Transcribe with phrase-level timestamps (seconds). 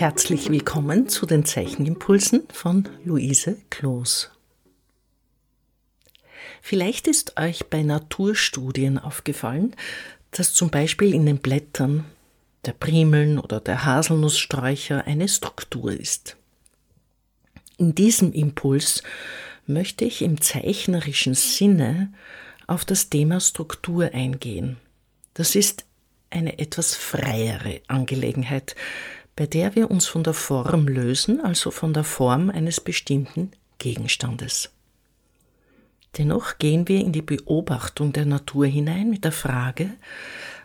[0.00, 4.30] Herzlich willkommen zu den Zeichenimpulsen von Luise Kloos.
[6.62, 9.76] Vielleicht ist euch bei Naturstudien aufgefallen,
[10.30, 12.06] dass zum Beispiel in den Blättern
[12.64, 16.38] der Primeln oder der Haselnusssträucher eine Struktur ist.
[17.76, 19.02] In diesem Impuls
[19.66, 22.10] möchte ich im zeichnerischen Sinne
[22.66, 24.78] auf das Thema Struktur eingehen.
[25.34, 25.84] Das ist
[26.30, 28.76] eine etwas freiere Angelegenheit,
[29.40, 34.68] bei der wir uns von der Form lösen, also von der Form eines bestimmten Gegenstandes.
[36.18, 39.94] Dennoch gehen wir in die Beobachtung der Natur hinein mit der Frage,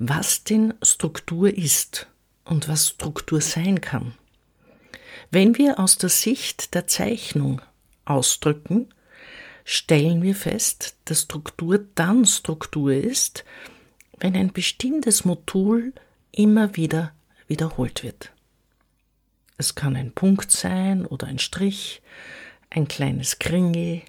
[0.00, 2.08] was denn Struktur ist
[2.44, 4.14] und was Struktur sein kann.
[5.30, 7.62] Wenn wir aus der Sicht der Zeichnung
[8.04, 8.88] ausdrücken,
[9.64, 13.44] stellen wir fest, dass Struktur dann Struktur ist,
[14.18, 15.92] wenn ein bestimmtes Modul
[16.32, 17.12] immer wieder
[17.46, 18.32] wiederholt wird.
[19.58, 22.02] Es kann ein Punkt sein oder ein Strich,
[22.70, 24.02] ein kleines Kringel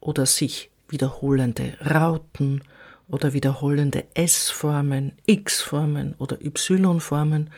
[0.00, 2.62] oder sich wiederholende Rauten
[3.06, 7.50] oder wiederholende S-Formen, X-Formen oder Y-Formen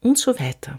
[0.00, 0.78] und so weiter.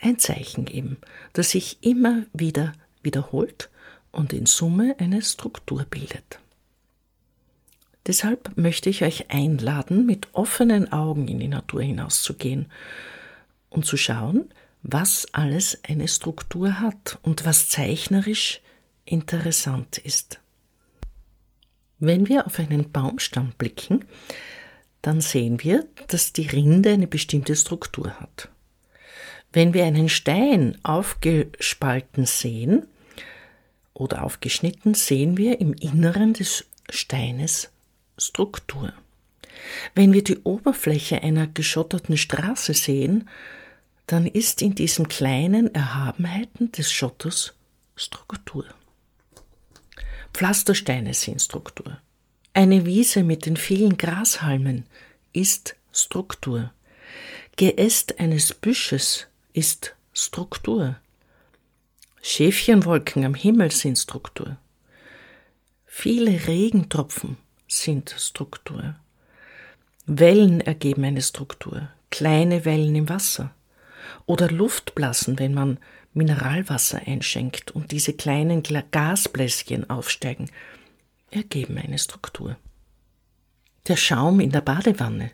[0.00, 0.98] Ein Zeichen eben,
[1.32, 3.70] das sich immer wieder wiederholt
[4.12, 6.40] und in Summe eine Struktur bildet.
[8.06, 12.66] Deshalb möchte ich euch einladen, mit offenen Augen in die Natur hinauszugehen
[13.76, 14.48] und zu schauen,
[14.82, 18.60] was alles eine Struktur hat und was zeichnerisch
[19.04, 20.40] interessant ist.
[21.98, 24.04] Wenn wir auf einen Baumstamm blicken,
[25.02, 28.48] dann sehen wir, dass die Rinde eine bestimmte Struktur hat.
[29.52, 32.86] Wenn wir einen Stein aufgespalten sehen
[33.94, 37.70] oder aufgeschnitten, sehen wir im Inneren des Steines
[38.18, 38.92] Struktur.
[39.94, 43.28] Wenn wir die Oberfläche einer geschotterten Straße sehen,
[44.06, 47.54] dann ist in diesen kleinen Erhabenheiten des Schotters
[47.96, 48.64] Struktur.
[50.32, 51.98] Pflastersteine sind Struktur.
[52.52, 54.86] Eine Wiese mit den vielen Grashalmen
[55.32, 56.72] ist Struktur.
[57.56, 60.96] Geäst eines Büsches ist Struktur.
[62.22, 64.56] Schäfchenwolken am Himmel sind Struktur.
[65.86, 68.96] Viele Regentropfen sind Struktur.
[70.06, 73.54] Wellen ergeben eine Struktur, kleine Wellen im Wasser.
[74.26, 75.78] Oder Luftblasen, wenn man
[76.14, 80.50] Mineralwasser einschenkt und diese kleinen Gasbläschen aufsteigen,
[81.30, 82.56] ergeben eine Struktur.
[83.88, 85.30] Der Schaum in der Badewanne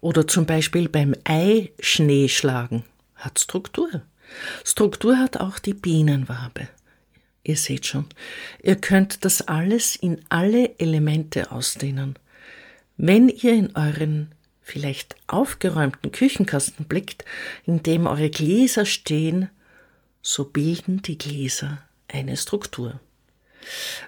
[0.00, 2.84] oder zum Beispiel beim Eischneeschlagen
[3.14, 4.02] hat Struktur.
[4.64, 6.68] Struktur hat auch die Bienenwabe.
[7.44, 8.06] Ihr seht schon,
[8.62, 12.18] ihr könnt das alles in alle Elemente ausdehnen.
[12.96, 14.34] Wenn ihr in euren
[14.66, 17.24] vielleicht aufgeräumten Küchenkasten blickt,
[17.66, 19.48] in dem eure Gläser stehen,
[20.22, 22.98] so bilden die Gläser eine Struktur.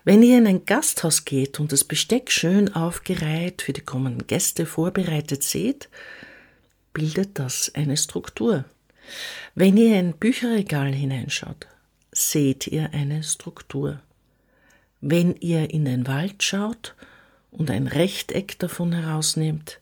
[0.03, 4.67] Wenn ihr in ein Gasthaus geht und das Besteck schön aufgereiht für die kommenden Gäste
[4.67, 5.89] vorbereitet seht,
[6.93, 8.65] bildet das eine Struktur.
[9.55, 11.69] Wenn ihr in ein Bücherregal hineinschaut,
[12.11, 14.01] seht ihr eine Struktur.
[15.01, 16.97] Wenn ihr in den Wald schaut
[17.53, 19.79] und ein Rechteck davon herausnehmt,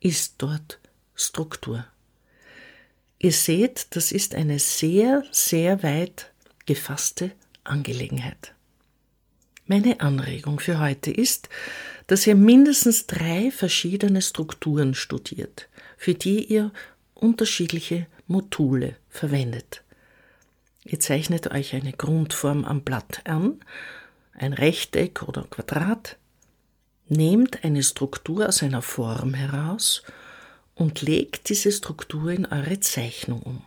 [0.00, 0.78] ist dort
[1.14, 1.86] Struktur.
[3.18, 6.32] Ihr seht, das ist eine sehr, sehr weit
[6.66, 7.32] gefasste
[7.64, 8.54] Angelegenheit.
[9.66, 11.48] Meine Anregung für heute ist,
[12.06, 16.72] dass ihr mindestens drei verschiedene Strukturen studiert, für die ihr
[17.14, 19.84] unterschiedliche Module verwendet.
[20.84, 23.60] Ihr zeichnet euch eine Grundform am Blatt an,
[24.32, 26.16] ein Rechteck oder Quadrat,
[27.10, 30.02] nehmt eine Struktur aus einer Form heraus
[30.74, 33.62] und legt diese Struktur in eure Zeichnung um.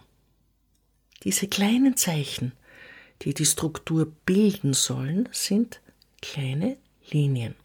[1.24, 2.54] Diese kleinen Zeichen,
[3.22, 5.82] die die Struktur bilden sollen, sind
[6.22, 6.78] kleine
[7.12, 7.56] Linien.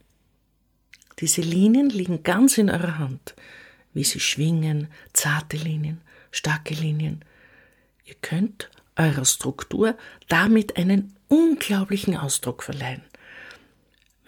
[1.20, 3.34] Diese Linien liegen ganz in eurer Hand,
[3.94, 7.24] wie sie schwingen, zarte Linien, starke Linien.
[8.04, 9.96] Ihr könnt eurer Struktur
[10.28, 13.02] damit einen unglaublichen Ausdruck verleihen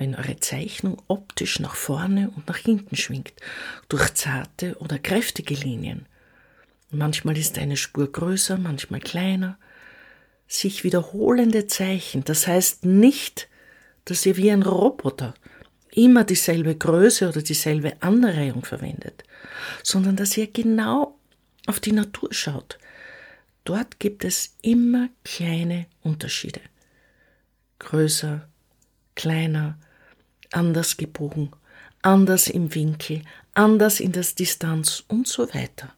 [0.01, 3.35] wenn eure Zeichnung optisch nach vorne und nach hinten schwingt,
[3.91, 6.07] durch zarte oder kräftige Linien.
[6.91, 9.59] Manchmal ist eine Spur größer, manchmal kleiner.
[10.49, 13.49] Sich wiederholende Zeichen, das heißt nicht,
[14.07, 15.35] dass ihr wie ein Roboter
[15.91, 19.23] immer dieselbe Größe oder dieselbe Anreihung verwendet,
[19.83, 21.19] sondern dass ihr genau
[21.67, 22.79] auf die Natur schaut.
[23.65, 26.63] Dort gibt es immer kleine Unterschiede.
[27.79, 28.49] Größer,
[29.15, 29.79] kleiner,
[30.53, 31.51] anders gebogen,
[32.03, 33.23] anders im Winkel,
[33.55, 35.93] anders in der Distanz und so weiter.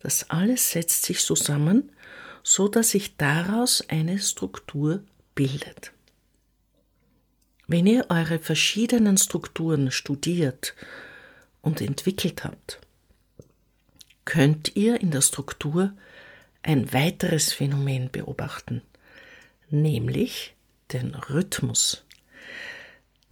[0.00, 1.92] Das alles setzt sich zusammen,
[2.42, 5.02] so dass sich daraus eine Struktur
[5.34, 5.92] bildet.
[7.66, 10.74] Wenn ihr eure verschiedenen Strukturen studiert
[11.60, 12.80] und entwickelt habt,
[14.24, 15.92] könnt ihr in der Struktur
[16.62, 18.82] ein weiteres Phänomen beobachten,
[19.70, 20.54] nämlich
[20.92, 22.04] den Rhythmus.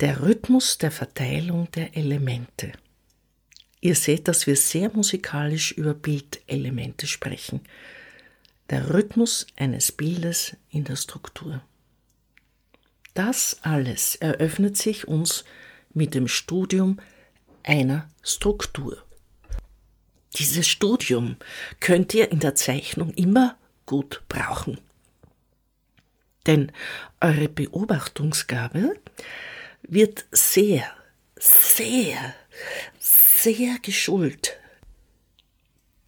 [0.00, 2.70] Der Rhythmus der Verteilung der Elemente.
[3.80, 7.62] Ihr seht, dass wir sehr musikalisch über Bildelemente sprechen.
[8.70, 11.62] Der Rhythmus eines Bildes in der Struktur.
[13.14, 15.44] Das alles eröffnet sich uns
[15.92, 17.00] mit dem Studium
[17.64, 19.02] einer Struktur.
[20.36, 21.38] Dieses Studium
[21.80, 24.78] könnt ihr in der Zeichnung immer gut brauchen.
[26.46, 26.70] Denn
[27.20, 28.94] eure Beobachtungsgabe
[29.88, 30.85] wird sehr,
[31.37, 32.35] sehr,
[32.99, 34.56] sehr geschult,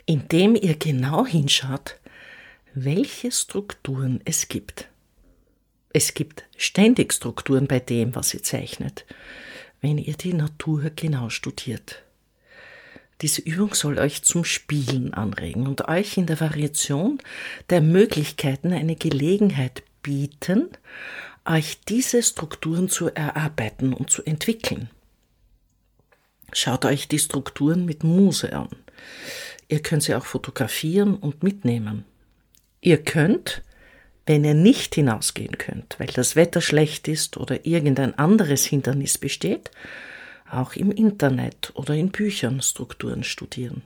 [0.04, 1.98] indem ihr genau hinschaut,
[2.74, 4.88] welche Strukturen es gibt.
[5.92, 9.06] Es gibt ständig Strukturen bei dem, was ihr zeichnet,
[9.80, 12.04] wenn ihr die Natur genau studiert.
[13.22, 17.18] Diese Übung soll euch zum Spielen anregen und euch in der Variation
[17.70, 20.68] der Möglichkeiten eine Gelegenheit bieten,
[21.44, 24.90] euch diese Strukturen zu erarbeiten und zu entwickeln.
[26.52, 28.68] Schaut euch die Strukturen mit Muse an.
[29.68, 32.04] Ihr könnt sie auch fotografieren und mitnehmen.
[32.80, 33.62] Ihr könnt,
[34.26, 39.70] wenn ihr nicht hinausgehen könnt, weil das Wetter schlecht ist oder irgendein anderes Hindernis besteht,
[40.50, 43.82] auch im Internet oder in Büchern Strukturen studieren.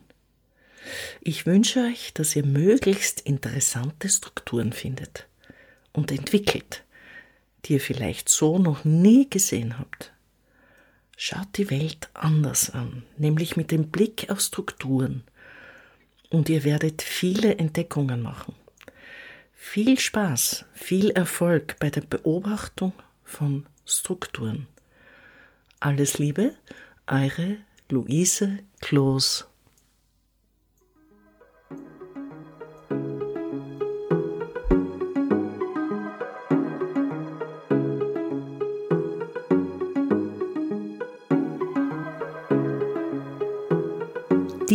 [1.21, 5.27] Ich wünsche euch, dass ihr möglichst interessante Strukturen findet
[5.93, 6.84] und entwickelt,
[7.65, 10.13] die ihr vielleicht so noch nie gesehen habt.
[11.17, 15.23] Schaut die Welt anders an, nämlich mit dem Blick auf Strukturen,
[16.31, 18.55] und ihr werdet viele Entdeckungen machen.
[19.55, 22.93] Viel Spaß, viel Erfolg bei der Beobachtung
[23.25, 24.67] von Strukturen.
[25.81, 26.55] Alles Liebe,
[27.07, 27.59] eure
[27.89, 29.47] Luise Kloos.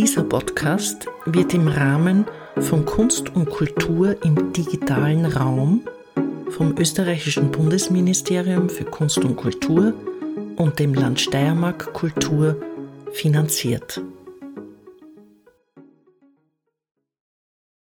[0.00, 2.24] Dieser Podcast wird im Rahmen
[2.56, 5.82] von Kunst und Kultur im digitalen Raum
[6.48, 9.92] vom österreichischen Bundesministerium für Kunst und Kultur
[10.56, 12.56] und dem Land Steiermark Kultur
[13.12, 14.00] finanziert.